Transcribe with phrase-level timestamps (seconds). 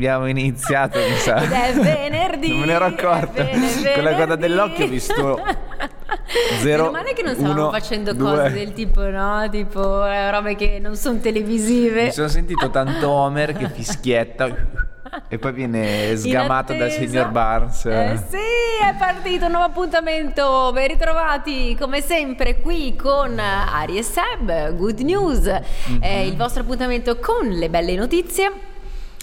[0.00, 1.36] abbiamo iniziato, mi sa.
[1.36, 2.48] Ed è venerdì.
[2.48, 3.46] non me ne ero accorta.
[3.46, 5.42] Con la guarda dell'occhio ho visto
[6.62, 6.84] zero.
[6.84, 8.30] Meno male che non stavamo uno, facendo due.
[8.30, 9.46] cose del tipo, no?
[9.50, 12.04] Tipo eh, robe che non sono televisive.
[12.04, 14.88] Mi sono sentito tanto Homer che fischietta
[15.28, 17.84] e poi viene sgamato dal signor Barnes.
[17.84, 20.70] Eh sì, è partito un nuovo appuntamento.
[20.72, 24.74] Ben ritrovati come sempre qui con Ari e Seb.
[24.76, 25.44] Good news.
[25.88, 26.00] Mhm.
[26.00, 28.68] È il vostro appuntamento con le belle notizie.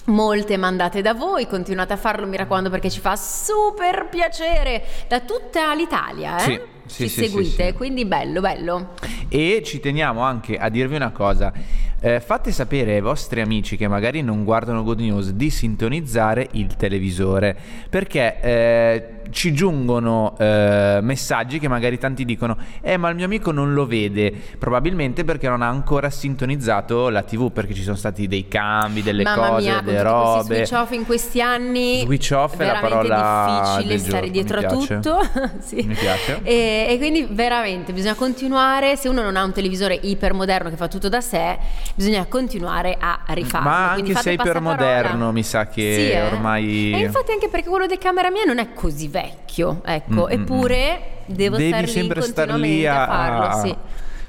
[0.08, 5.20] Molte mandate da voi, continuate a farlo, mi raccomando, perché ci fa super piacere da
[5.20, 6.38] tutta l'Italia.
[6.38, 6.40] Eh?
[6.40, 8.94] Sì, sì, ci sì, seguite, sì, quindi bello, bello.
[9.28, 11.52] E ci teniamo anche a dirvi una cosa.
[12.00, 16.76] Eh, fate sapere ai vostri amici che magari non guardano Good News di sintonizzare il
[16.76, 17.56] televisore
[17.90, 23.50] perché eh, ci giungono eh, messaggi che magari tanti dicono eh ma il mio amico
[23.50, 28.26] non lo vede probabilmente perché non ha ancora sintonizzato la tv perché ci sono stati
[28.26, 32.56] dei cambi delle Mamma cose mia, delle robe switch off in questi anni Switch off
[32.58, 35.20] è la parola difficile stare giorno, dietro a tutto
[35.60, 35.82] Sì.
[35.82, 36.40] Mi piace.
[36.42, 40.88] e, e quindi veramente bisogna continuare se uno non ha un televisore ipermoderno che fa
[40.88, 41.58] tutto da sé
[41.94, 44.50] bisogna continuare a rifarlo ma anche se passaparola.
[44.74, 46.22] ipermoderno mi sa che Sì, eh.
[46.22, 50.18] ormai e infatti anche perché quello di camera mia non è così vecchio ecco Mm,
[50.18, 53.76] mm, eppure devo Devi star lì sempre star continuamente lì a, a farlo sì.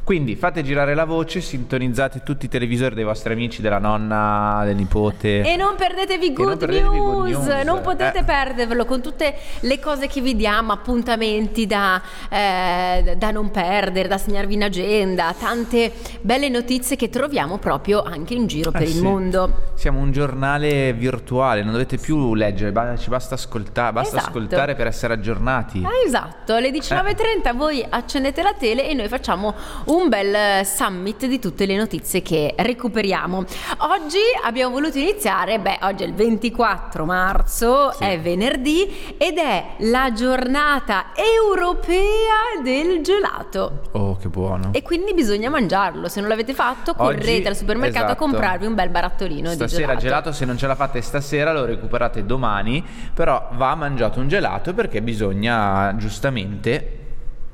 [0.10, 4.76] Quindi fate girare la voce, sintonizzate tutti i televisori dei vostri amici, della nonna, del
[4.76, 5.42] nipote.
[5.42, 8.24] E non perdetevi non good, perdetevi Good news, News, non potete eh.
[8.24, 14.18] perdervelo con tutte le cose che vi diamo, appuntamenti da, eh, da non perdere, da
[14.18, 18.94] segnarvi in agenda, tante belle notizie che troviamo proprio anche in giro per Eh il
[18.94, 19.02] sì.
[19.02, 19.68] mondo.
[19.76, 24.30] Siamo un giornale virtuale, non dovete più leggere, ci basta ascoltare, basta Esatto.
[24.32, 25.84] ascoltare per essere aggiornati.
[25.86, 29.54] Ah, esatto, alle 19.30 voi accendete la tele e noi facciamo
[29.86, 33.44] un bel eh, summit di tutte le notizie che recuperiamo.
[33.80, 38.04] Oggi abbiamo voluto iniziare, beh, oggi è il 24 marzo, Sì.
[38.04, 43.82] è venerdì ed è la giornata europea del gelato.
[43.92, 44.70] Oh, che buono.
[44.74, 48.24] E quindi bisogna mangiarlo, se non l'avete fatto correte Oggi- al supermercato esatto.
[48.24, 50.32] a comprarvi un bel barattolino Stasera di gelato.
[50.32, 52.84] se non ce la fate stasera lo recuperate domani,
[53.14, 56.99] però va mangiato un gelato perché bisogna giustamente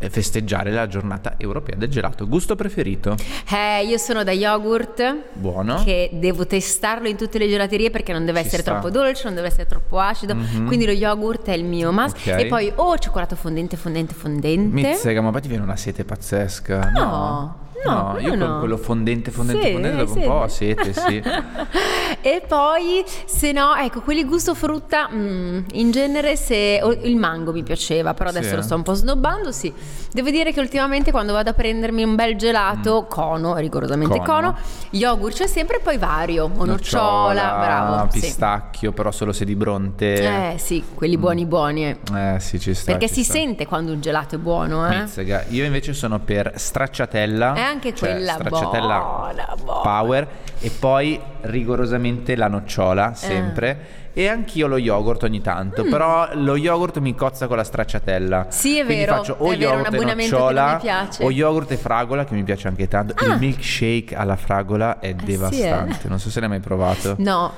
[0.09, 2.27] festeggiare la giornata europea del gelato.
[2.27, 3.15] Gusto preferito?
[3.51, 5.15] Eh, io sono da yogurt.
[5.33, 5.83] Buono.
[5.83, 8.71] Che devo testarlo in tutte le gelaterie perché non deve Ci essere sta.
[8.71, 10.35] troppo dolce, non deve essere troppo acido.
[10.35, 10.67] Mhm.
[10.67, 12.15] Quindi lo yogurt è il mio must.
[12.17, 12.27] Ok.
[12.39, 14.73] E poi o cioccolato fondente, fondente, fondente.
[14.73, 16.91] Mizzega, ma poi ti viene una sete pazzesca.
[16.93, 18.59] No, no, io no, con no.
[18.59, 20.19] quello fondente, fondente, Sì, fondente, dopo sì.
[20.19, 21.21] un po' ho sete, sì.
[22.21, 27.63] e poi, se no, ecco, quelli gusto frutta, mm, in genere se il mango mi
[27.63, 28.57] piaceva, però Sì, adesso eh.
[28.57, 29.71] lo sto un po' snobbando, sì.
[30.11, 34.23] Devo dire che ultimamente quando vado a prendermi un bel gelato, cono, rigorosamente Mm.
[34.23, 34.51] Cono.
[34.53, 34.57] cono,
[34.91, 38.11] yogurt c'è sempre poi vario, o nocciola, bravo.
[38.11, 38.19] sì.
[38.21, 40.53] pistacchio, però solo se di bronte.
[40.53, 41.85] Eh sì, quelli buoni buoni.
[41.87, 41.97] eh.
[42.13, 42.91] Eh, sì, ci sta.
[42.91, 43.33] Perché ci si sta.
[43.33, 44.99] sente quando un gelato è buono, eh?
[45.01, 45.45] Mizzega.
[45.49, 47.53] Io invece sono per stracciatella.
[47.53, 49.79] È anche cioè quella buona, buona.
[49.81, 50.27] power
[50.59, 53.15] e poi rigorosamente la nocciola Eh.
[53.15, 53.79] sempre.
[54.17, 55.89] E anch'io lo yogurt ogni tanto, Mm.
[55.89, 58.45] però lo yogurt mi cozza con la stracciatella.
[58.47, 61.23] Sì, è Quindi vero, faccio o è vero, yogurt e nocciola non mi piace.
[61.25, 63.13] o yogurt e fragola che mi piace anche tanto.
[63.17, 63.25] Ah.
[63.33, 66.07] Il milkshake alla fragola è sì, devastante, eh.
[66.07, 67.15] non so se l'hai mai provato.
[67.17, 67.51] No,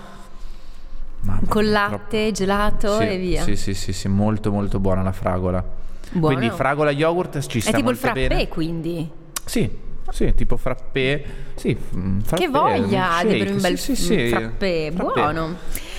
[1.22, 3.42] Mamma con latte, troppo- gelato Sì, e via.
[3.44, 5.64] Sì, sì, sì, sì, molto molto buona la fragola.
[6.12, 6.36] Buono.
[6.36, 8.48] Quindi fragola yogurt ci sta È tipo il frappè, bene.
[8.48, 9.08] quindi.
[9.46, 9.70] Sì,
[10.12, 11.24] sì, tipo frappè.
[11.56, 14.28] Sì, mm, frappè, Che voglia di un bel sì, sì, sì.
[14.30, 15.56] frappè, buono.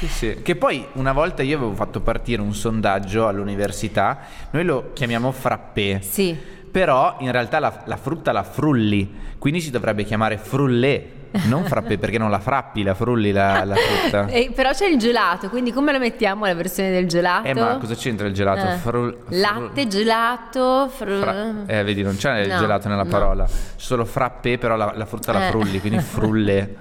[0.06, 0.40] Sì.
[0.42, 4.18] Che poi una volta io avevo fatto partire un sondaggio all'università,
[4.50, 6.00] noi lo chiamiamo frappè.
[6.00, 6.36] Sì.
[6.70, 11.10] Però in realtà la, la frutta la frulli, quindi si dovrebbe chiamare frullé,
[11.44, 14.26] non frappè perché non la frappi, la frulli la, la frutta.
[14.32, 17.46] E- però c'è il gelato, quindi come la mettiamo la versione del gelato?
[17.48, 18.66] Eh ma cosa c'entra il gelato?
[18.66, 18.76] Eh.
[18.76, 23.08] Frul- frul- Latte, gelato, fru- Fra- eh, vedi, non c'è il No, gelato nella no.
[23.10, 25.50] parola, c'è solo frappè, però la, la frutta la Eh.
[25.50, 26.76] frulli, quindi frulle.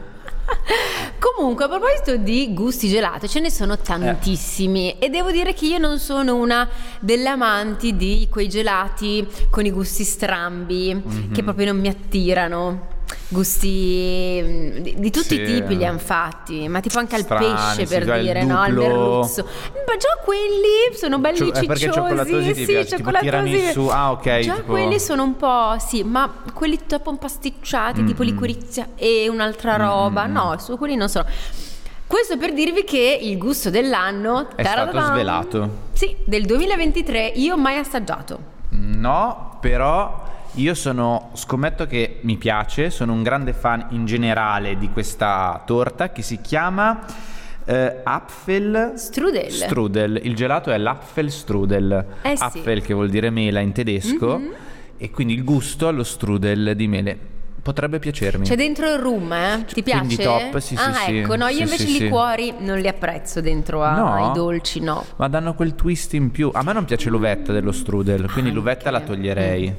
[1.19, 5.77] Comunque, a proposito di gusti gelati, ce ne sono tantissimi e devo dire che io
[5.77, 6.67] non sono una
[6.99, 11.31] delle amanti di quei gelati con i gusti strambi Mhm.
[11.33, 12.95] che proprio non mi attirano.
[13.29, 15.41] Gusti mm, di, di tutti Sì.
[15.41, 17.45] i tipi li hanno fatti, ma tipo anche al Strani,
[17.75, 18.59] pesce sì, per il dire, no?
[18.61, 19.43] Al merluzzo.
[19.45, 21.91] Ma già quelli sono belli Cio- eh, perché cicciosi.
[21.93, 23.51] cioccolatosi ti sì, piace, tipo cioccolatosi.
[23.51, 28.23] tiramisù, ah, ok, Già tipo- quelli sono un po', sì, ma quelli troppo impasticciati, tipo
[28.23, 28.29] Mm-mm.
[28.29, 30.23] liquirizia e un'altra roba.
[30.25, 30.31] Mm-mm.
[30.33, 31.25] No, su quelli non sono.
[32.07, 35.69] Questo per dirvi che il gusto dell'anno È stato svelato.
[35.91, 38.39] Sì, del 2023 io ho mai assaggiato.
[38.69, 40.23] No, però
[40.55, 46.11] io sono, scommetto che mi piace, sono un grande fan in generale di questa torta
[46.11, 47.05] che si chiama
[47.65, 49.51] eh, Apfel Strudel.
[49.51, 50.19] Strudel.
[50.23, 52.05] Il gelato è l'Apfelstrudel.
[52.21, 52.43] Eh sì.
[52.43, 54.49] Apfel che vuol dire mela in tedesco Mhm.
[54.97, 57.17] e quindi il gusto allo strudel di mele.
[57.61, 58.45] Potrebbe piacermi.
[58.45, 59.65] C'è dentro il rum, eh?
[59.65, 59.99] Ti piace?
[60.05, 61.17] Quindi top, sì, sì, ah, sì.
[61.17, 62.03] ecco, no, io Sì, invece sì, i sì.
[62.03, 64.13] liquori non li apprezzo dentro a- No?
[64.13, 65.03] ai dolci, no.
[65.17, 66.49] Ma danno quel twist in più.
[66.53, 69.09] A me non piace l'uvetta dello strudel, quindi l'uvetta la Anche.
[69.11, 69.75] toglierei.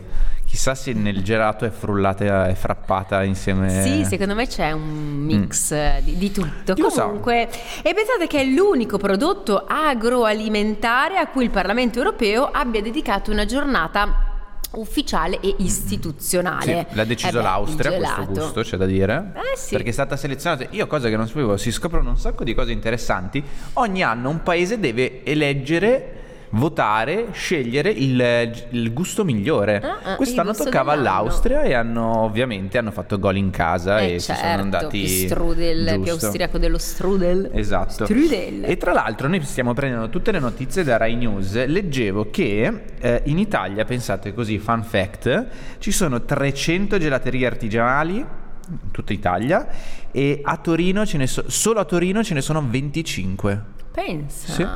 [0.49, 3.83] Chissà se nel gelato è frullata e frappata insieme.
[3.83, 6.89] Sì, secondo me c'è un mix eh, di, di tutto.
[6.89, 7.05] Sa?
[7.05, 7.49] Comunque,
[7.83, 13.45] e pensate che è l'unico prodotto agroalimentare a cui il Parlamento europeo abbia dedicato una
[13.45, 14.25] giornata
[14.73, 16.87] ufficiale e Sì, istituzionale.
[16.93, 19.33] l'ha deciso Eh beh, l'Austria, questo gusto c'è da dire.
[19.35, 19.75] Eh sì.
[19.75, 20.67] Perché è stata selezionata.
[20.71, 23.43] Io, cosa che non sapevo, si scoprono un sacco di cose interessanti.
[23.75, 26.18] Ogni anno un paese deve eleggere.
[26.51, 29.81] Votare, scegliere il, il gusto migliore.
[29.81, 34.21] Ah, ah, Quest'anno toccava all'Austria e hanno ovviamente hanno fatto gol in casa Eh, e
[34.21, 34.99] certo, si sono andati.
[34.99, 36.25] più strudel, più giusto.
[36.27, 37.51] austriaco dello strudel.
[37.53, 38.05] Esatto.
[38.07, 38.65] Strudel.
[38.65, 41.67] E tra l'altro noi stiamo prendendo tutte le notizie da Rai News.
[41.67, 45.47] Leggevo che eh, in Italia, pensate così, fun fact,
[45.79, 49.67] ci sono 300 gelaterie artigianali in tutta Italia
[50.11, 53.63] e a Torino ce ne so- solo a Torino ce ne sono 25.
[53.93, 54.53] Pensa.
[54.53, 54.67] Sì.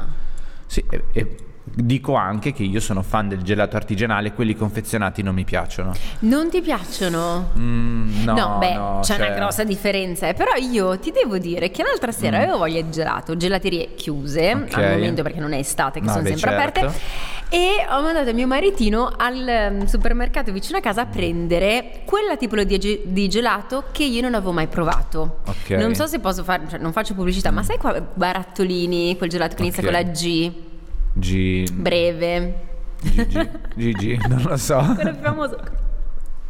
[0.67, 5.35] Sì, e, e dico anche che io sono fan del gelato artigianale, quelli confezionati non
[5.35, 5.93] mi piacciono.
[6.21, 7.51] Non ti piacciono?
[7.59, 10.29] Mm, no, beh, no, c'è cioè- una grossa differenza.
[10.29, 10.35] eh.
[10.35, 14.63] Però io ti devo dire che l'altra sera avevo voglia di gelato, gelaterie chiuse Mm.
[14.63, 14.75] Ok.
[14.77, 16.79] al momento perché non è estate, che No, sono beh, sempre certo.
[16.81, 17.01] aperte.
[17.49, 22.79] E ho mandato mio maritino al ehm, supermercato vicino a casa a prendere quella tipologia
[22.79, 25.41] di, di gelato che io non avevo mai provato.
[25.47, 25.71] Ok.
[25.71, 29.55] Non so se posso fare, cioè non faccio pubblicità, ma sai qua barattolini, quel gelato
[29.55, 29.91] che inizia Ok.
[29.91, 30.51] con la G,
[31.15, 31.71] G...
[31.73, 32.55] breve.
[33.03, 34.79] GG, non lo so.
[34.95, 35.59] Quello più famoso.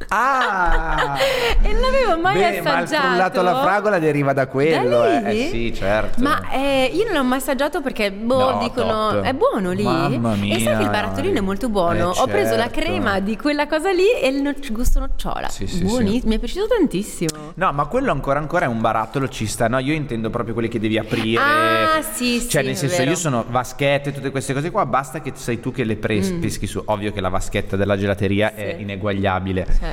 [0.08, 1.16] Ah!
[1.62, 3.06] E non l'avevo mai Beh, ma il assaggiato.
[3.06, 5.44] frullato alla fragola deriva da quello, Da eh.
[5.44, 6.20] Eh sì, certo.
[6.20, 9.20] Ma eh, io non l'ho mai assaggiato perché boh, No, dicono top.
[9.22, 9.82] è buono lì.
[9.84, 10.80] Mamma E sai che mia.
[10.80, 12.12] il barattolino è molto buono.
[12.14, 12.80] Eh, Ho preso la certo.
[12.80, 15.48] crema di quella cosa lì e il no- gusto nocciola.
[15.48, 16.26] Sì, sì, Buonissimo, sì.
[16.28, 17.52] mi è piaciuto tantissimo.
[17.54, 19.68] No, ma quello ancora ancora è un barattolo ci sta.
[19.68, 21.40] No, io intendo proprio quelli che devi aprire.
[21.42, 23.10] Ah, sì, sì, Cioè, nel senso, vero.
[23.10, 24.84] io sono vaschette, tutte queste cose qua.
[24.84, 26.82] Basta che sei tu che le pres- peschi su.
[26.86, 28.80] Ovvio che la vaschetta della gelateria è Mm.
[28.80, 29.66] Ineguagliabile.
[29.78, 29.91] Certo.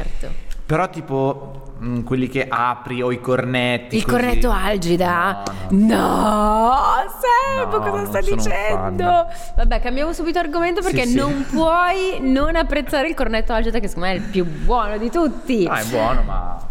[0.65, 3.95] Però, tipo, mh, quelli che apri o i cornetti.
[3.97, 4.15] Il così.
[4.15, 5.41] cornetto algida?
[5.69, 6.73] No, No,
[7.63, 9.25] No, cosa non stai sono un dicendo?
[9.55, 11.15] Vabbè, cambiamo subito argomento perché Sì, sì.
[11.17, 15.09] non puoi non apprezzare il cornetto algida che secondo me è il più buono di
[15.09, 15.65] tutti.
[15.67, 16.67] Ah, è buono, ma.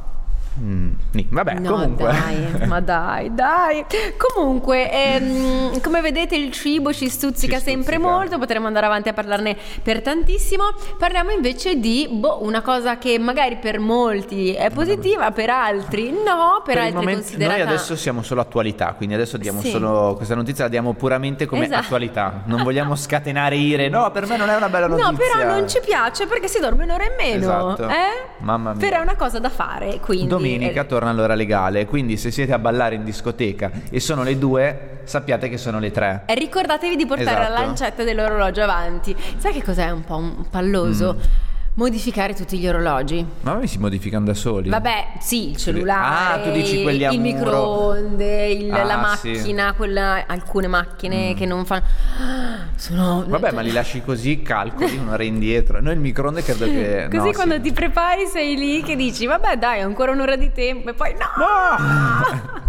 [0.60, 0.90] Mm,
[1.31, 2.06] vabbè, No, comunque.
[2.12, 3.84] dai, ma dai, dai.
[4.16, 8.14] Comunque, ehm, come vedete, il cibo ci stuzzica Ci sempre stuzzica.
[8.16, 8.38] molto.
[8.38, 10.64] Potremmo andare avanti a parlarne per tantissimo.
[10.99, 16.62] Parliamo invece di boh, una cosa che magari per molti è positiva, per altri no.
[16.64, 17.58] Per, Per altri momento considerata.
[17.58, 19.70] noi adesso siamo solo attualità, quindi adesso diamo Sì.
[19.70, 21.82] solo questa notizia la diamo puramente come Esatto.
[21.84, 22.43] attualità.
[22.46, 23.88] Non vogliamo scatenare ire.
[23.88, 25.10] No, per me non è una bella notizia.
[25.10, 27.44] No, però non ci piace perché si dorme un'ora in meno.
[27.75, 27.88] Esatto.
[27.88, 28.28] Eh?
[28.38, 28.81] Mamma mia.
[28.81, 29.99] Però è una cosa da fare.
[30.00, 34.22] Quindi Domenica eh, torna l'ora legale, quindi se siete a ballare in discoteca e sono
[34.22, 36.22] le due, sappiate che sono le tre.
[36.27, 37.53] E ricordatevi di portare Esatto.
[37.53, 39.15] la lancetta dell'orologio avanti.
[39.37, 41.17] Sai che cos'è un po' un palloso?
[41.17, 41.46] Mm.
[41.79, 43.25] Modificare tutti gli orologi.
[43.43, 44.69] Ma me si modificano da soli.
[44.69, 47.32] Vabbè, sì, il cellulare, Ah, tu dici quelli a il muro.
[47.37, 49.31] microonde, il- Ah, la sì.
[49.31, 51.85] macchina, quella, alcune macchine che non fanno...
[52.75, 53.25] Sono...
[53.29, 55.81] Vabbè, ma li lasci così, calcoli un'ora indietro.
[55.81, 57.06] Noi il microonde credo che.
[57.13, 57.61] Così no, quando sì.
[57.61, 61.29] ti prepari sei lì che dici, vabbè dai, ancora un'ora di tempo e poi no!
[61.37, 62.56] No!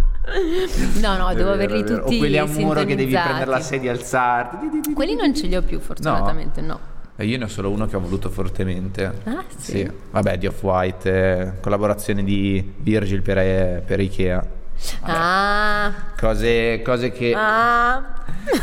[1.01, 2.01] No, no, È devo averli vero.
[2.03, 4.93] tutti O quelli a muro che devi prendere la sedia e alzarti.
[4.93, 6.75] Quelli non ce li ho più, fortunatamente, no.
[6.75, 9.03] Eh, Io ne ho solo uno che ho voluto fortemente.
[9.25, 9.89] Ah, sì?
[10.11, 14.57] Vabbè, di Off-White, eh, collaborazione di Virgil per, eh, per Ikea.
[15.01, 18.01] Ah, Cose, cose che ah.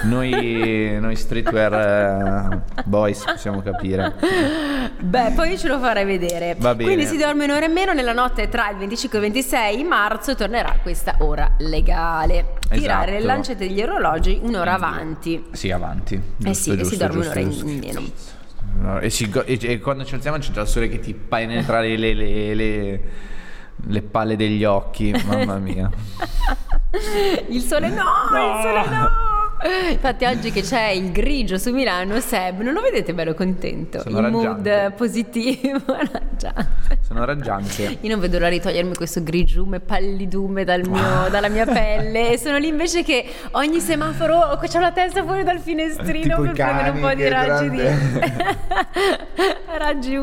[0.04, 1.72] noi, noi streetwear
[2.54, 4.14] eh, boys possiamo capire.
[4.98, 6.56] Beh, poi ce lo farai vedere.
[6.58, 6.90] Va bene.
[6.94, 10.34] Quindi si dorme un'ora in meno nella notte tra il 25 e il 26 marzo
[10.34, 12.54] tornerà questa ora legale.
[12.70, 13.26] Tirare le Esatto.
[13.32, 15.44] lancette degli orologi un'ora avanti.
[15.52, 16.14] Sì, avanti.
[16.44, 17.68] Eh sì, Giusto, e si giusto, dorme giusto, un'ora giusto.
[17.68, 18.02] in meno.
[18.78, 21.14] No, E, si go- e- e quando ci alziamo c'è già il sole che ti
[21.14, 23.00] penetra le, le, le, le-
[23.88, 25.90] le palle degli occhi, mamma mia.
[27.48, 28.56] Il sole no, No.
[28.56, 29.10] il sole no.
[29.90, 34.00] Infatti oggi che c'è il grigio su Milano, Seb, non lo vedete bello contento?
[34.00, 36.98] Sono il mood positivo, raggiante.
[37.00, 37.98] Sono raggiante.
[38.00, 42.38] Io non vedo l'ora di togliermi questo grigiume, pallidume dal mio- dalla mia pelle e
[42.38, 46.90] sono lì invece che ogni semaforo c'ho la testa fuori dal finestrino Tipo per prendere
[46.90, 47.80] un po' di raggi di...
[49.78, 50.18] raggi,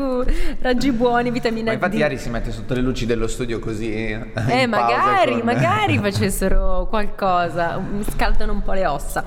[0.60, 2.02] raggi buoni, vitamina Ma infatti D.
[2.02, 3.92] Ari si mette sotto le luci dello studio così.
[3.92, 9.23] Eh, pausa magari, con- magari facessero qualcosa, mi scaldano un po' le ossa.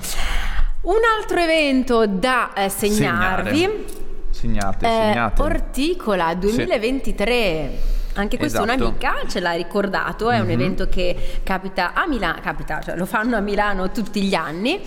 [0.82, 3.96] Un altro evento da eh, segnarvi.
[4.30, 5.42] Segnate, Eh, segnate.
[5.42, 7.96] Orticola 2023.
[8.14, 8.82] Anche questo Esatto.
[8.84, 10.50] un'amica ce l'ha ricordato, è un Mhm.
[10.52, 14.80] evento che capita a Milano, capita, cioè lo fanno a Milano tutti gli anni.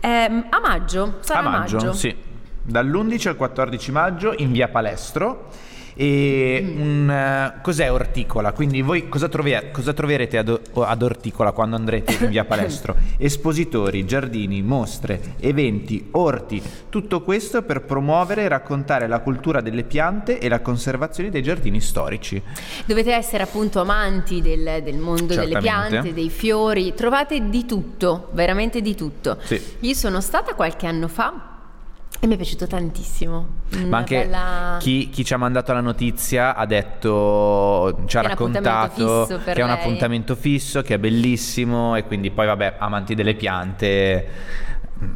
[0.00, 2.14] Ehm, a maggio, sarà a maggio, sì.
[2.62, 5.48] Dall'11 al 14 maggio in via Palestro.
[5.94, 6.80] E Mm.
[6.80, 8.52] un, eh, cos'è Orticola?
[8.52, 12.94] Quindi voi cosa, trovi- cosa troverete ad, ad Orticola quando andrete in via Palestro?
[13.18, 20.38] Espositori, giardini, mostre, eventi, orti, tutto questo per promuovere e raccontare la cultura delle piante
[20.38, 22.40] e la conservazione dei giardini storici.
[22.86, 25.88] Dovete essere appunto amanti del, del mondo delle Certamente.
[25.88, 29.38] piante, dei fiori, trovate di tutto, veramente di tutto.
[29.42, 29.60] Sì.
[29.80, 31.49] Io sono stata qualche anno fa
[32.22, 33.46] e mi è piaciuto tantissimo.
[33.72, 38.20] Una Ma anche bella- chi, chi ci ha mandato la notizia ha detto, ci ha
[38.20, 43.34] raccontato che è un appuntamento fisso, che è bellissimo e quindi poi vabbè, amanti delle
[43.34, 44.28] piante,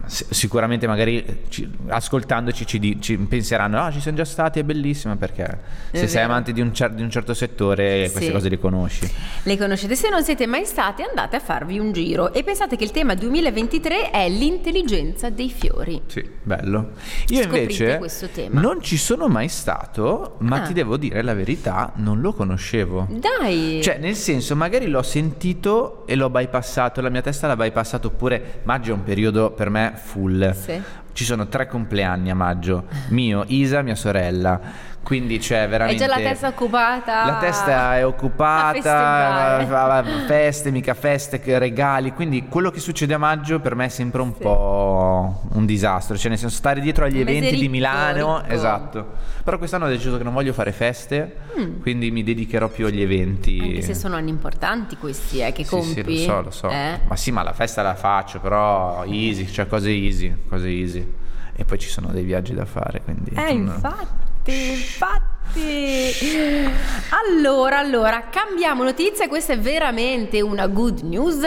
[0.07, 5.59] sicuramente magari ci- ascoltandoci ci, ci penseranno, ah ci siamo già stati, è bellissima perché
[5.93, 6.25] se sei vero.
[6.27, 8.33] amante di un, cer- di un certo settore queste Sì.
[8.33, 9.11] cose le conosci.
[9.43, 9.95] Le conoscete?
[9.97, 13.15] Se non siete mai stati, andate a farvi un giro e pensate che il tema
[13.15, 16.01] 2023 è l'intelligenza dei fiori.
[16.07, 16.91] Sì, bello.
[17.29, 18.61] Io Scoprite invece questo tema.
[18.61, 20.67] non ci sono mai stato, ma Ah.
[20.67, 23.09] ti devo dire la verità, non lo conoscevo.
[23.11, 23.81] Dai!
[23.83, 28.61] Cioè, nel senso, magari l'ho sentito e l'ho bypassato, la mia testa l'ha bypassato, oppure
[28.65, 30.55] maggio è un periodo per me full.
[30.55, 30.81] Sì.
[31.13, 34.61] Ci sono tre compleanni a maggio, mio, Isa, mia sorella.
[35.05, 36.03] Quindi c'è veramente...
[36.03, 37.27] È già la testa occupata.
[37.27, 42.13] La testa è a occupata, fa- feste, mica feste, regali.
[42.13, 44.41] Quindi quello che succede a maggio per me è sempre un Sì.
[44.41, 46.17] po' un disastro.
[46.17, 48.53] Cioè, nel senso, stare dietro agli eventi di ricco, Milano, ricco.
[48.55, 49.07] esatto.
[49.45, 51.81] Però quest'anno ho deciso che non voglio fare feste, Mm.
[51.83, 53.59] quindi mi dedicherò più agli eventi.
[53.61, 56.17] Anche se sono anni importanti questi, eh, che Sì, compi.
[56.17, 56.69] sì, lo so, lo so.
[56.71, 57.01] Eh?
[57.07, 61.13] Ma sì, ma la festa la faccio, però easy, cioè cose easy, cose easy.
[61.57, 63.31] E poi ci sono dei viaggi da fare, quindi...
[63.35, 65.33] Eh, non- infatti, infatti.
[67.11, 71.43] Allora, allora, cambiamo notizia, questa è veramente una good news.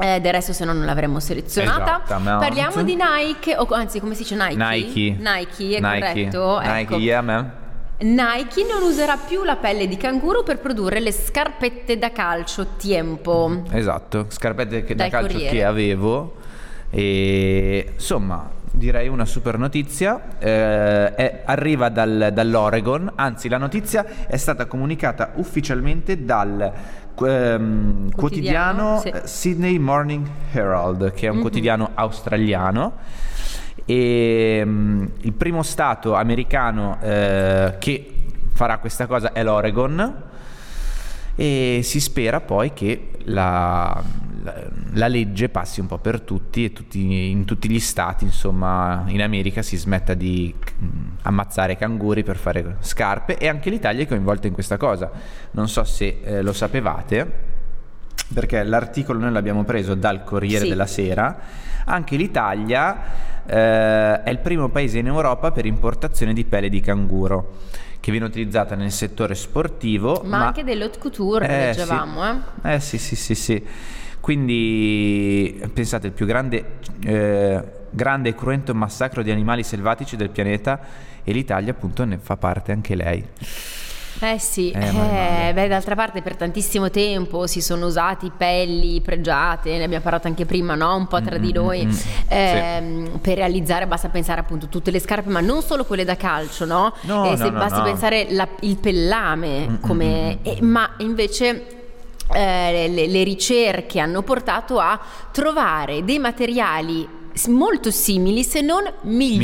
[0.00, 4.22] Eh, del resto se no non l'avremmo selezionata parliamo di Nike o anzi come si
[4.22, 5.16] dice Nike Nike.
[5.18, 6.30] Nike è Nike.
[6.30, 6.96] corretto Nike, ecco.
[6.98, 7.52] yeah, man.
[7.98, 13.64] Nike non userà più la pelle di canguro per produrre le scarpette da calcio Tiempo
[13.72, 15.56] Esatto, scarpette da calcio Corriere.
[15.56, 16.34] che avevo
[16.90, 24.36] e insomma direi una super notizia, eh, è- arriva dal- dall'Oregon, anzi la notizia è
[24.36, 26.72] stata comunicata ufficialmente dal
[27.20, 29.12] ehm, Quotidiano, quotidiano, sì.
[29.24, 31.40] Sydney Morning Herald, che è un Mhm.
[31.42, 32.92] quotidiano australiano.
[33.84, 38.14] E mm, il primo stato americano eh, che
[38.52, 40.26] farà questa cosa è l'Oregon
[41.40, 44.02] e si spera poi che la,
[44.42, 49.04] la- la legge passi un po' per tutti e tutti- in tutti gli stati, insomma,
[49.06, 50.52] in America si smetta di
[50.82, 50.88] mm,
[51.22, 55.10] ammazzare canguri per fare scarpe e anche l'Italia è coinvolta in questa cosa.
[55.52, 57.30] Non so se eh, lo sapevate,
[58.34, 60.68] perché l'articolo noi l'abbiamo preso dal Corriere Sì.
[60.70, 61.38] della Sera,
[61.84, 67.56] anche l'Italia eh, è il primo paese in Europa per importazione di pelle di canguro
[68.08, 72.38] che viene utilizzata nel settore sportivo ma, anche dell'haute couture Eh, leggevamo sì.
[72.62, 72.74] eh.
[72.74, 73.64] Eh sì, sì, sì, sì.
[74.18, 80.80] Quindi pensate, il più grande, eh, grande e cruento massacro di animali selvatici del pianeta
[81.22, 83.22] e l'Italia appunto ne fa parte anche lei.
[84.20, 89.76] Eh sì, Eh, eh, beh, d'altra parte per tantissimo tempo si sono usati pelli pregiate,
[89.76, 90.96] ne abbiamo parlato anche prima, no?
[90.96, 91.94] Un po' tra Mm, di mm, noi, mm, mm.
[92.28, 96.64] ehm, per realizzare basta pensare appunto tutte le scarpe, ma non solo quelle da calcio,
[96.64, 96.92] no?
[97.02, 100.90] No, Eh, no, se no, pensare la- il pellame, Mm, come, mm, mm, eh, ma
[100.98, 101.66] invece
[102.34, 104.98] eh, le, le ricerche hanno portato a
[105.32, 107.08] trovare dei materiali
[107.46, 109.38] molto simili se non migliori.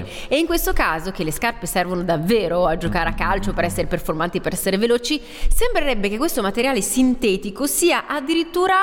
[0.00, 0.04] Migliori.
[0.28, 3.86] E in questo caso, che le scarpe servono davvero a giocare a calcio per essere
[3.86, 5.20] performanti, per essere veloci,
[5.52, 8.74] sembrerebbe che questo materiale sintetico sia addirittura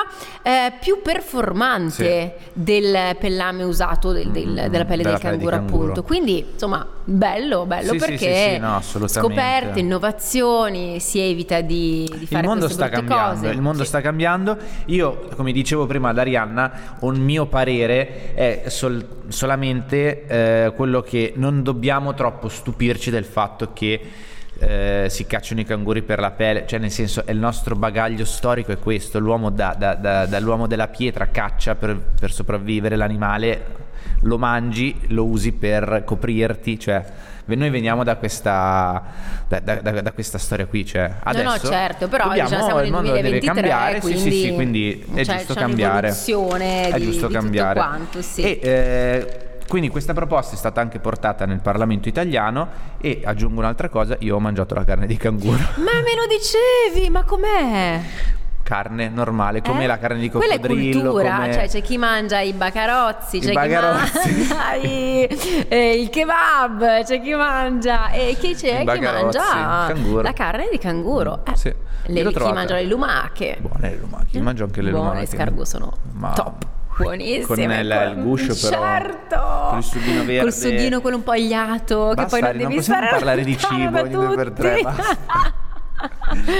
[0.41, 5.81] eh, più performante del pellame usato del- del- della pelle della del pelle canguro, canguro.
[5.83, 6.03] appunto.
[6.03, 12.25] Quindi, insomma, bello, bello Sì, perché sì, sì, no, scoperte, innovazioni, si evita di, di
[12.25, 13.53] fare il mondo sta cambiando, cose.
[13.53, 14.57] il mondo sta cambiando.
[14.87, 21.33] Io, come dicevo prima ad Arianna, un mio parere è sol- solamente eh, quello che
[21.35, 24.01] non dobbiamo troppo stupirci del fatto che
[24.57, 28.25] eh, si cacciano i canguri per la pelle, cioè nel senso è il nostro bagaglio
[28.25, 33.83] storico è questo, l'uomo da- da- da- dall'uomo della pietra caccia per, per sopravvivere l'animale,
[34.21, 37.03] lo mangi, lo usi per coprirti, cioè
[37.47, 39.03] noi veniamo da questa,
[39.47, 41.15] da, da- da- questa storia qui, cioè no,
[41.51, 44.53] adesso certo, però dobbiamo- diciamo, siamo nel il mondo deve 2023, cambiare, sì, sì, sì,
[44.53, 46.09] quindi quindi è c'è- giusto cambiare.
[46.09, 47.79] È di- giusto di cambiare.
[47.79, 48.41] quanto, sì.
[48.41, 52.67] E eh, quindi questa proposta è stata anche portata nel Parlamento italiano
[52.99, 55.57] e aggiungo un'altra cosa, io ho mangiato la carne di canguro.
[55.57, 58.01] Ma me lo dicevi, ma com'è?
[58.65, 59.87] Carne normale, come Eh?
[59.87, 63.53] la carne di Quella è coccodrillo, cultura, cioè c'è chi mangia i bacarozzi, I c'è
[63.53, 64.19] bacarozzi.
[64.33, 69.85] chi mangia i- eh, il kebab, c'è chi mangia e chi c'è I chi mangia
[69.87, 70.21] canguro.
[70.23, 71.43] la carne di canguro.
[71.45, 71.73] Eh, Sì.
[72.07, 72.55] le- chi trovata.
[72.55, 73.57] mangia le lumache.
[73.61, 75.23] Buone le lumache, mangio anche le Buone, lumache.
[75.25, 76.63] escargot sono Ma- top.
[76.97, 77.45] Buonissime.
[77.45, 79.67] Con il- il guscio però, Certo.
[79.69, 80.39] con il sughino verde.
[80.41, 83.57] Col sughino quello un po' agliato che Basta, poi non non devi possiamo parlare di
[83.57, 85.53] cibo ogni due per tre, basta.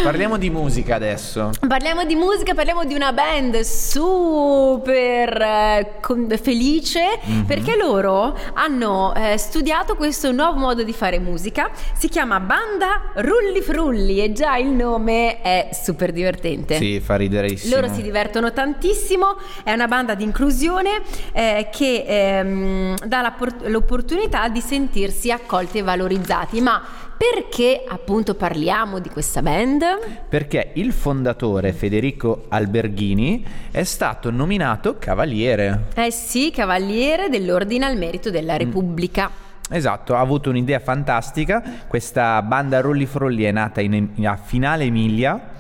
[0.03, 1.49] Parliamo di musica adesso.
[1.67, 7.45] Parliamo di musica, parliamo di una band super eh, con- felice Mhm.
[7.45, 11.69] perché loro hanno eh, studiato questo nuovo modo di fare musica.
[11.93, 16.75] Si chiama Banda Rulli Frulli e già il nome è super divertente.
[16.77, 17.75] Sì, fa riderissimo.
[17.75, 21.01] Loro si divertono tantissimo, è una banda di inclusione
[21.33, 23.33] eh, che ehm, dà
[23.63, 26.61] l'opportunità di sentirsi accolti e valorizzati.
[26.61, 26.81] Ma
[27.17, 29.83] perché appunto parliamo di questa band?
[30.27, 35.85] Perché il fondatore Federico Alberghini è stato nominato cavaliere.
[35.95, 38.31] Eh sì, cavaliere dell'Ordine al Merito Mm.
[38.33, 39.29] della Repubblica.
[39.69, 41.63] Esatto, ha avuto un'idea fantastica.
[41.87, 45.51] Questa banda Rolli Frolli è nata in- a Finale Emilia.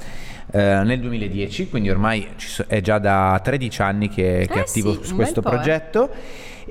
[0.51, 4.61] eh, nel 2010, quindi ormai so- è già da 13 anni che, che è Eh
[4.61, 5.43] attivo sì, su questo eh.
[5.43, 6.09] progetto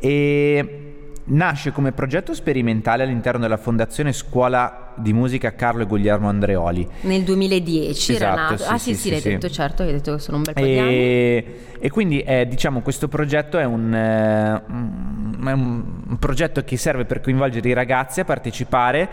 [0.01, 0.94] e
[1.27, 6.87] nasce come progetto sperimentale all'interno della Fondazione Scuola di Musica Carlo e Guglielmo Andreoli.
[7.03, 8.57] Nel 2010 era Esatto, nato.
[8.63, 10.55] sì, ah sì, sì, sì, sì, l'hai detto, certo, hai detto che sono un bel
[10.55, 10.89] po' di anni.
[10.93, 16.77] E, e quindi è, diciamo questo progetto è un, eh, mm, un- un progetto che
[16.77, 19.09] serve per coinvolgere i ragazzi a partecipare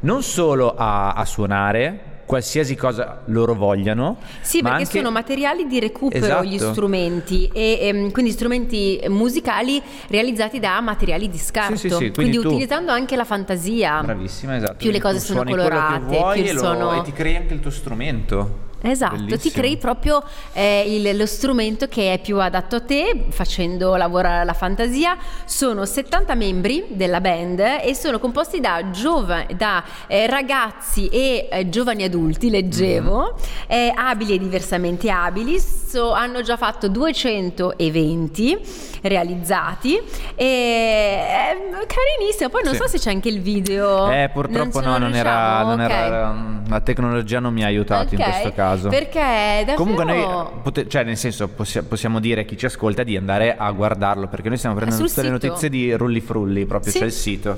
[0.00, 5.66] non solo a, a suonare qualsiasi cosa loro vogliano Sì, ma perché anche- sono materiali
[5.66, 6.44] di recupero Esatto.
[6.44, 11.94] gli strumenti e ehm, quindi strumenti musicali realizzati da materiali di scarto, Sì, sì, sì,
[11.96, 14.02] quindi quindi, tu- utilizzando anche la fantasia.
[14.02, 17.70] bravissima esatto Più le cose sono colorate, più sono- e ti crei anche il tuo
[17.70, 19.54] strumento Esatto, ti Bellissimo.
[19.54, 24.52] crei proprio eh, il- lo strumento che è più adatto a te, facendo lavorare la
[24.52, 25.16] fantasia.
[25.44, 31.68] Sono 70 membri della band e sono composti da, giova- da, eh, ragazzi e eh,
[31.68, 33.34] giovani adulti, leggevo,
[33.66, 35.58] eh, abili e diversamente abili.
[35.96, 38.54] So- hanno già fatto 200 eventi
[39.00, 39.98] realizzati
[40.34, 41.56] e è
[41.86, 42.50] carinissimo.
[42.50, 42.80] Poi non Sì.
[42.80, 44.10] so se c'è anche il video.
[44.10, 45.90] eh purtroppo ce- no non era, non Ok.
[45.90, 46.34] era-
[46.68, 49.76] la tecnologia non mi ha aiutato in Ok, questo caso Perché davvero...
[49.76, 50.24] Comunque noi,
[50.62, 54.26] pote- cioè nel senso possia- possiamo dire a chi ci ascolta di andare a guardarlo
[54.26, 55.46] perché noi stiamo prendendo tutte le sito.
[55.46, 56.98] notizie di Rulli Frulli, proprio Sì.
[56.98, 57.56] c'è il sito.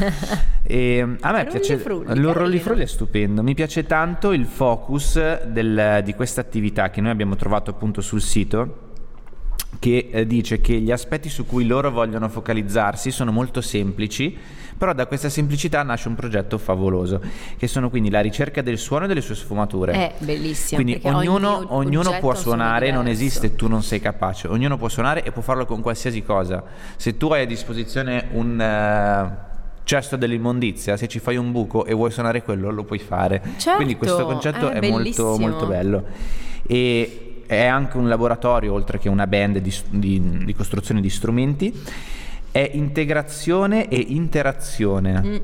[0.62, 2.32] E a me piace Frulli, carino.
[2.32, 3.42] Frulli è stupendo.
[3.42, 8.20] Mi piace tanto il focus del- di questa attività che noi abbiamo trovato appunto sul
[8.20, 8.88] sito
[9.78, 14.36] che eh, dice che gli aspetti su cui loro vogliono focalizzarsi sono molto semplici,
[14.76, 17.20] però da questa semplicità nasce un progetto favoloso,
[17.56, 19.92] che sono quindi la ricerca del suono e delle sue sfumature.
[19.92, 20.82] È bellissimo.
[20.82, 25.32] Quindi ognuno, ognuno può suonare, non esiste tu non sei capace, ognuno può suonare e
[25.32, 26.62] può farlo con qualsiasi cosa.
[26.96, 29.49] Se tu hai a disposizione un eh,
[29.90, 33.42] cesto dell'immondizia, se ci fai un buco e vuoi suonare quello, lo puoi fare.
[33.56, 36.04] Certo, Quindi questo concetto è è, molto, molto bello.
[36.64, 41.76] E è anche un laboratorio, oltre che una band di, di- di costruzione di strumenti,
[42.52, 45.20] è integrazione e interazione.
[45.20, 45.36] Mm.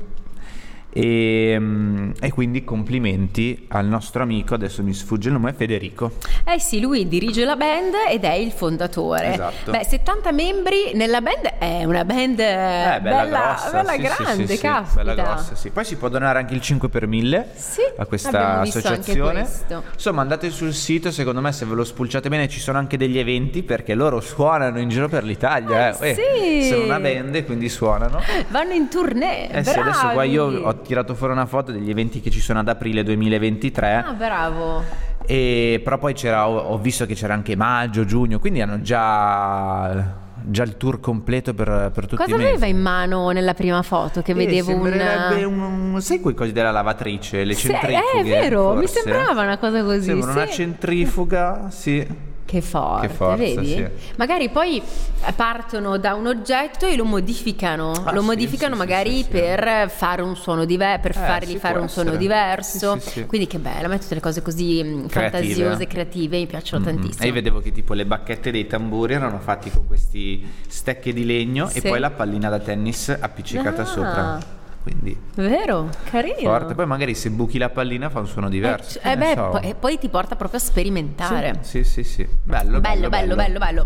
[0.97, 6.13] E, mm, e quindi complimenti al nostro amico, adesso mi sfugge il nome, Federico.
[6.43, 9.33] Eh sì, lui dirige la band ed è il fondatore.
[9.33, 9.71] Esatto.
[9.71, 14.47] Beh, 70 membri nella band è una band eh, Eh, bella, grossa, bella sì, grande,
[14.47, 15.03] sì, sì, caspita.
[15.03, 15.69] bella grossa, sì.
[15.69, 19.47] Poi si può donare anche il 5 per 1000 Sì, a questa associazione.
[19.93, 23.19] Insomma, andate sul sito, secondo me se ve lo spulciate bene ci sono anche degli
[23.19, 25.95] eventi perché loro suonano in giro per l'Italia.
[25.99, 26.15] Eh, eh.
[26.15, 26.69] sì.
[26.69, 28.19] sono una band e quindi suonano.
[28.49, 29.49] Vanno in tournée.
[29.51, 32.59] Eh sì, adesso qua io ho tirato fuori una foto degli eventi che ci sono
[32.59, 33.93] ad aprile 2023.
[34.07, 34.83] Ah, bravo.
[35.25, 40.25] E, però poi c'era, ho, ho visto che c'era anche maggio, giugno, quindi hanno già
[40.49, 42.49] già il tour completo per, per tutti Cosa i mesi.
[42.51, 45.59] aveva in mano nella prima foto che Eh, vedevo sembrerebbe un...
[45.93, 46.01] un...
[46.01, 48.19] Sai quei cosi della lavatrice, le Sì, centrifughe?
[48.21, 49.01] è vero, mi forse?
[49.01, 50.03] sembrava una cosa così.
[50.03, 50.53] Sembra una sì.
[50.53, 52.07] centrifuga, sì.
[52.47, 53.67] Che forte, Che forza, vedi?
[53.73, 53.85] sì.
[54.15, 58.79] Magari poi eh, partono da un oggetto e lo modificano, Ah, lo sì, modificano sì,
[58.79, 62.23] magari per fare un suono diverso, per Eh, fargli fare un suono essere.
[62.23, 62.99] diverso.
[63.01, 63.25] Sì, sì.
[63.25, 65.09] Quindi che bello, a me tutte le cose così mh, Creative.
[65.09, 67.23] fantasiose, creative, mi piacciono Mm, tantissimo.
[67.23, 71.25] E io vedevo che tipo le bacchette dei tamburi erano fatti con questi stecche di
[71.25, 73.85] legno e poi la pallina da tennis appiccicata Ah.
[73.85, 74.55] sopra.
[74.87, 75.89] Quindi Vero?
[76.09, 76.35] Carino.
[76.39, 76.73] forte.
[76.73, 78.99] Poi magari se buchi la pallina fa un suono Eh, diverso.
[79.03, 79.49] eh ne beh, so.
[79.49, 81.57] poi, e poi ti porta proprio a sperimentare.
[81.61, 82.23] Sì, sì, sì.
[82.23, 82.27] sì.
[82.43, 83.85] Bello, bello, bello, bello, bello.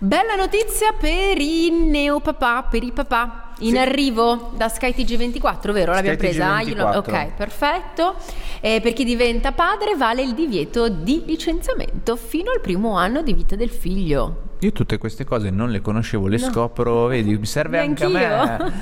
[0.00, 3.52] Bella notizia per i neopapà, per i papà.
[3.60, 3.78] In Sì.
[3.78, 5.92] arrivo da Sky TG24, vero?
[5.92, 6.54] L'abbiamo Sky presa?
[6.56, 6.96] Ah, TG24.
[6.98, 8.14] Ok, perfetto.
[8.60, 13.32] Eh, per chi diventa padre vale il divieto di licenziamento fino al primo anno di
[13.32, 14.42] vita del figlio.
[14.60, 16.50] Io tutte queste cose non le conoscevo, le No.
[16.50, 18.64] scopro, vedi, mi serve anche a Neanch'io.
[18.66, 18.72] me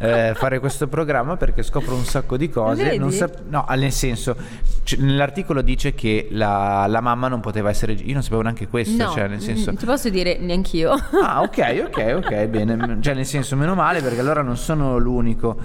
[0.00, 2.98] eh, fare questo programma perché scopro un sacco di cose.
[3.10, 4.34] Sap- no, nel senso,
[4.82, 7.92] c- nell'articolo dice che la, la mamma non poteva essere...
[7.92, 9.72] Io non sapevo neanche questo, no, cioè nel senso...
[9.72, 10.92] mm, ti posso dire neanch'io.
[11.22, 12.98] Ah, ok, ok, ok, bene.
[13.00, 15.56] Cioè, nel senso, meno male perché allora non sono l'unico.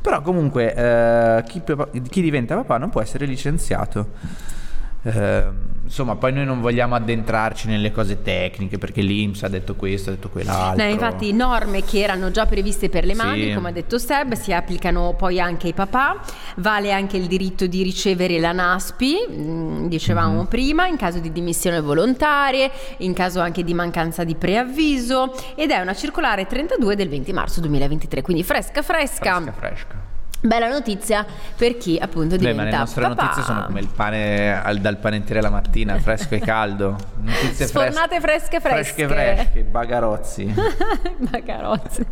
[0.00, 1.62] Però, comunque, eh, chi,
[2.08, 4.58] chi diventa papà non può essere licenziato.
[5.02, 5.44] Eh,
[5.84, 10.12] insomma, poi noi non vogliamo addentrarci nelle cose tecniche perché l'Inps ha detto questo, ha
[10.12, 10.84] detto quell'altro.
[10.84, 13.24] No, infatti norme che erano già previste per le Sì.
[13.24, 16.20] madri, come ha detto Seb, si applicano poi anche ai papà,
[16.56, 20.46] vale anche il diritto di ricevere la NASPI, mm, dicevamo Mhm.
[20.48, 25.80] prima, in caso di dimissioni volontarie, in caso anche di mancanza di preavviso ed è
[25.80, 29.40] una circolare 32 del 20 marzo 2023, quindi fresca fresca.
[29.40, 30.08] fresca, fresca.
[30.42, 33.22] Bella notizia per chi appunto Beh, diventa ma le nostre papà.
[33.22, 36.96] notizie sono come il pane al- dal panettiere la mattina, fresco e caldo.
[37.20, 39.06] Notizie Sfornate fresche fresche.
[39.06, 40.54] Fresche, fresche, bagarozzi.
[41.30, 42.06] Bagarozzi.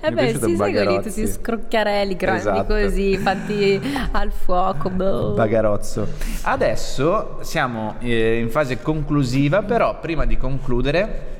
[0.00, 1.22] Eh beh, sì, sai quelli Bagarozzi.
[1.22, 2.74] tutti scrocchiarelli grandi Esatto.
[2.74, 3.80] così, fatti
[4.12, 4.88] al fuoco.
[4.90, 5.32] boh.
[5.34, 6.06] Bagarozzo.
[6.42, 11.34] Adesso siamo eh, in fase conclusiva, però prima di concludere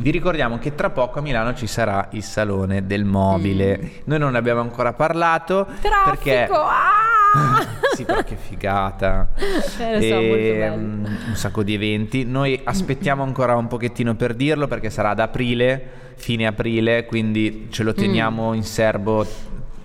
[0.00, 4.02] vi ricordiamo che tra poco a Milano ci sarà il salone del mobile.
[4.04, 6.54] Noi non ne abbiamo ancora parlato perché Traffico!
[6.54, 7.66] Ah!
[7.94, 9.28] sì, però che figata.
[9.78, 12.24] Eh, lo so, mm, un sacco di eventi.
[12.24, 15.82] Noi aspettiamo ancora un pochettino per dirlo perché sarà ad aprile,
[16.16, 19.26] fine aprile, quindi ce lo teniamo in serbo.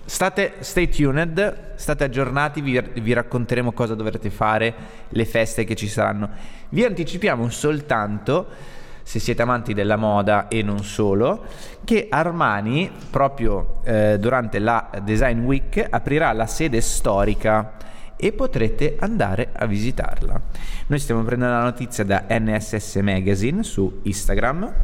[0.02, 4.74] State stay tuned, state aggiornati, vi, vi racconteremo cosa dovrete fare,
[5.10, 6.30] le feste che ci saranno.
[6.70, 8.74] Vi anticipiamo soltanto
[9.06, 11.44] se siete amanti della moda e non solo,
[11.84, 17.74] che Armani proprio eh, durante la Design Week aprirà la sede storica
[18.16, 20.40] e potrete andare a visitarla.
[20.88, 24.74] Noi stiamo prendendo la notizia da NSS Magazine su Instagram.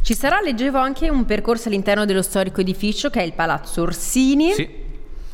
[0.00, 4.52] Ci sarà, leggevo anche un percorso all'interno dello storico edificio che è il Palazzo Orsini,
[4.54, 4.66] Sì.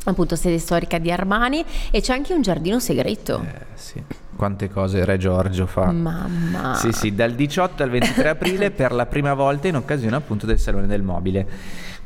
[0.07, 3.41] appunto sede storica di Armani, e c'è anche un giardino segreto.
[3.47, 4.03] Eh, sì.
[4.41, 5.93] Quante cose Re Giorgio fa.
[5.93, 6.75] Mamma.
[6.75, 10.59] Sì, sì, dal 18 al 23 aprile per la prima volta in occasione appunto del
[10.59, 11.47] Salone del Mobile.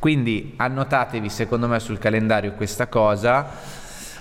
[0.00, 3.46] Quindi annotatevi secondo me sul calendario questa cosa.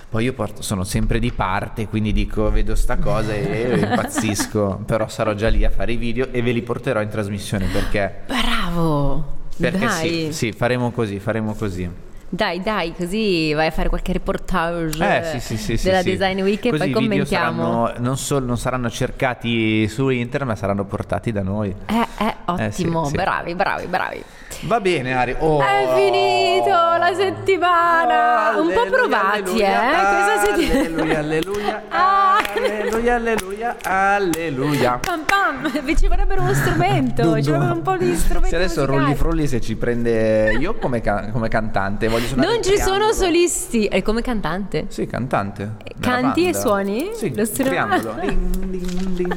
[0.08, 5.08] Poi io porto- sono sempre di parte, quindi dico, vedo sta cosa e impazzisco, però
[5.08, 9.38] sarò già lì a fare i video e ve li porterò in trasmissione perché, Bravo!
[9.56, 10.08] perché dai.
[10.08, 11.90] sì, sì, faremo così, faremo così.
[12.28, 16.02] Dai, dai, così vai a fare qualche reportage Eh, sì, sì, sì, della.
[16.02, 17.86] Design Week e Così poi commentiamo.
[17.86, 21.72] saranno- non, solo, non saranno cercati su internet, ma saranno portati da noi.
[21.86, 24.22] Eh, eh, Eh, ottimo, bravi, bravi, bravi.
[24.62, 25.36] Va bene, Ari.
[25.38, 25.60] Oh.
[25.60, 28.58] È finito la settimana.
[28.58, 29.94] Un po' Alleluia, provati, alleluia, eh?
[29.94, 31.18] Questa settimana.
[31.18, 32.36] Alleluia, alleluia, Ah.
[32.54, 34.98] alleluia, alleluia, alleluia.
[35.00, 37.52] Pam pam, ci vorrebbero uno strumento, Dum, ci dum.
[37.52, 38.48] vorrebbero un po' di strumenti.
[38.48, 39.02] Se adesso musicali.
[39.04, 43.12] Rolli Frulli se ci prende io come, ca- come cantante voglio suonare Non ci sono
[43.12, 44.86] solisti, è come cantante.
[44.88, 45.62] Sì, cantante.
[45.98, 47.10] nella Canti e suoni?
[47.14, 48.14] Sì, Lo strumento?
[48.14, 48.14] triangolo.
[48.20, 49.36] Ding, ding, ding.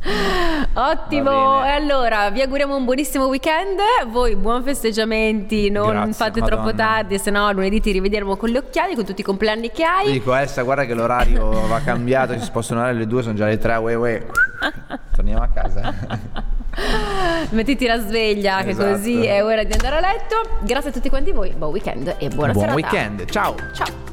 [0.80, 3.78] Ottimo, e allora vi auguriamo un buonissimo weekend.
[4.08, 6.62] Voi buon festeggiamenti, non Grazie, fate Madonna.
[6.62, 9.82] troppo tardi, se no lunedì ti rivedremo con gli occhiali, con tutti i compleanni che
[9.82, 10.12] Io hai.
[10.12, 13.46] dico Elsa guarda che l'orario va cambiato ci si possono andare alle due sono già
[13.46, 14.26] le tre uè, uè.
[15.14, 15.92] torniamo a casa
[17.50, 18.90] Mettiti la sveglia, che Esatto.
[18.92, 20.36] così è ora di andare a letto.
[20.60, 22.74] Grazie a tutti quanti voi, buon weekend e buona buon serata.
[22.74, 24.09] weekend ciao Ciao.